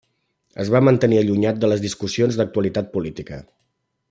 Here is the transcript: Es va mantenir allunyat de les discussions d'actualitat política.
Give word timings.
Es 0.63 0.71
va 0.75 0.81
mantenir 0.87 1.19
allunyat 1.25 1.61
de 1.65 1.71
les 1.73 1.85
discussions 1.85 2.41
d'actualitat 2.41 2.93
política. 2.97 3.43